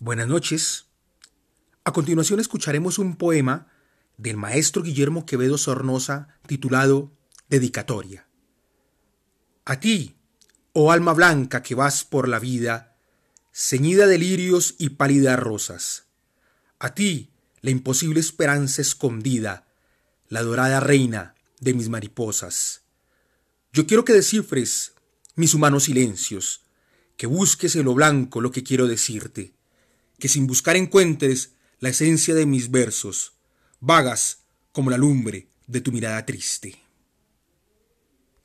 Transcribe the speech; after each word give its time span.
Buenas 0.00 0.26
noches. 0.26 0.86
A 1.84 1.92
continuación 1.92 2.40
escucharemos 2.40 2.98
un 2.98 3.16
poema 3.16 3.68
del 4.16 4.36
maestro 4.36 4.82
Guillermo 4.82 5.24
Quevedo 5.24 5.56
Sornosa 5.56 6.36
titulado 6.46 7.12
Dedicatoria. 7.48 8.26
A 9.64 9.78
ti, 9.78 10.16
oh 10.72 10.90
alma 10.90 11.14
blanca 11.14 11.62
que 11.62 11.76
vas 11.76 12.04
por 12.04 12.28
la 12.28 12.40
vida, 12.40 12.96
ceñida 13.52 14.06
de 14.08 14.18
lirios 14.18 14.74
y 14.78 14.90
pálidas 14.90 15.38
rosas. 15.38 16.06
A 16.80 16.92
ti, 16.94 17.30
la 17.60 17.70
imposible 17.70 18.18
esperanza 18.18 18.82
escondida, 18.82 19.68
la 20.28 20.42
dorada 20.42 20.80
reina 20.80 21.36
de 21.60 21.72
mis 21.72 21.88
mariposas. 21.88 22.82
Yo 23.72 23.86
quiero 23.86 24.04
que 24.04 24.12
descifres 24.12 24.94
mis 25.36 25.54
humanos 25.54 25.84
silencios, 25.84 26.62
que 27.16 27.28
busques 27.28 27.76
en 27.76 27.84
lo 27.84 27.94
blanco 27.94 28.40
lo 28.40 28.50
que 28.50 28.64
quiero 28.64 28.88
decirte, 28.88 29.54
que 30.24 30.30
sin 30.30 30.46
buscar 30.46 30.74
encuentres 30.74 31.52
la 31.80 31.90
esencia 31.90 32.34
de 32.34 32.46
mis 32.46 32.70
versos, 32.70 33.34
vagas 33.78 34.38
como 34.72 34.88
la 34.88 34.96
lumbre 34.96 35.48
de 35.66 35.82
tu 35.82 35.92
mirada 35.92 36.24
triste. 36.24 36.83